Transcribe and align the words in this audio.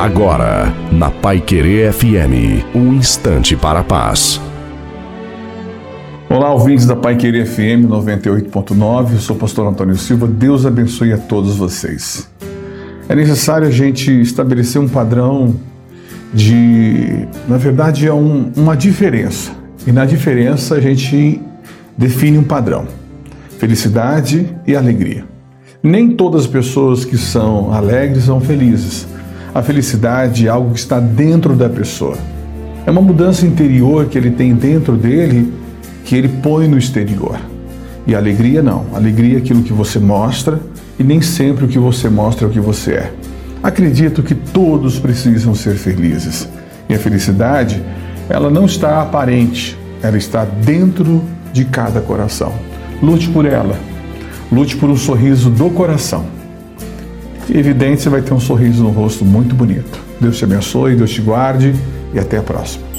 Agora, 0.00 0.72
na 0.90 1.10
Pai 1.10 1.42
Querer 1.42 1.92
FM, 1.92 2.64
um 2.74 2.94
instante 2.94 3.54
para 3.54 3.80
a 3.80 3.84
paz. 3.84 4.40
Olá, 6.26 6.50
ouvintes 6.54 6.86
da 6.86 6.96
Pai 6.96 7.18
Querer 7.18 7.44
FM 7.44 7.84
98.9, 7.86 9.12
eu 9.12 9.18
sou 9.18 9.36
o 9.36 9.38
pastor 9.38 9.68
Antônio 9.68 9.94
Silva. 9.96 10.26
Deus 10.26 10.64
abençoe 10.64 11.12
a 11.12 11.18
todos 11.18 11.54
vocês. 11.54 12.30
É 13.10 13.14
necessário 13.14 13.68
a 13.68 13.70
gente 13.70 14.10
estabelecer 14.22 14.80
um 14.80 14.88
padrão 14.88 15.54
de, 16.32 17.28
na 17.46 17.58
verdade, 17.58 18.08
é 18.08 18.14
um, 18.14 18.50
uma 18.56 18.74
diferença. 18.74 19.52
E 19.86 19.92
na 19.92 20.06
diferença 20.06 20.76
a 20.76 20.80
gente 20.80 21.38
define 21.94 22.38
um 22.38 22.44
padrão: 22.44 22.86
felicidade 23.58 24.48
e 24.66 24.74
alegria. 24.74 25.26
Nem 25.82 26.08
todas 26.08 26.44
as 26.44 26.46
pessoas 26.46 27.04
que 27.04 27.18
são 27.18 27.70
alegres 27.70 28.24
são 28.24 28.40
felizes. 28.40 29.06
A 29.52 29.62
felicidade 29.62 30.46
é 30.46 30.50
algo 30.50 30.72
que 30.72 30.78
está 30.78 31.00
dentro 31.00 31.56
da 31.56 31.68
pessoa. 31.68 32.16
É 32.86 32.90
uma 32.90 33.02
mudança 33.02 33.44
interior 33.44 34.06
que 34.06 34.16
ele 34.16 34.30
tem 34.30 34.54
dentro 34.54 34.96
dele 34.96 35.52
que 36.04 36.14
ele 36.14 36.28
põe 36.28 36.68
no 36.68 36.78
exterior. 36.78 37.38
E 38.06 38.14
alegria 38.14 38.62
não. 38.62 38.86
Alegria 38.94 39.36
é 39.36 39.38
aquilo 39.38 39.62
que 39.62 39.72
você 39.72 39.98
mostra 39.98 40.60
e 40.98 41.02
nem 41.02 41.20
sempre 41.20 41.64
o 41.64 41.68
que 41.68 41.78
você 41.78 42.08
mostra 42.08 42.46
é 42.46 42.48
o 42.48 42.52
que 42.52 42.60
você 42.60 42.92
é. 42.92 43.12
Acredito 43.62 44.22
que 44.22 44.34
todos 44.34 44.98
precisam 44.98 45.54
ser 45.54 45.74
felizes. 45.74 46.48
E 46.88 46.94
a 46.94 46.98
felicidade, 46.98 47.82
ela 48.28 48.50
não 48.50 48.66
está 48.66 49.02
aparente, 49.02 49.76
ela 50.02 50.16
está 50.16 50.44
dentro 50.44 51.22
de 51.52 51.64
cada 51.64 52.00
coração. 52.00 52.52
Lute 53.02 53.28
por 53.28 53.44
ela. 53.44 53.76
Lute 54.50 54.76
por 54.76 54.88
um 54.88 54.96
sorriso 54.96 55.50
do 55.50 55.70
coração 55.70 56.39
evidente, 57.58 58.02
você 58.02 58.08
vai 58.08 58.22
ter 58.22 58.32
um 58.32 58.40
sorriso 58.40 58.82
no 58.82 58.90
rosto 58.90 59.24
muito 59.24 59.54
bonito. 59.54 60.00
Deus 60.20 60.36
te 60.36 60.44
abençoe, 60.44 60.94
Deus 60.94 61.10
te 61.10 61.20
guarde 61.20 61.74
e 62.14 62.18
até 62.18 62.38
a 62.38 62.42
próxima. 62.42 62.90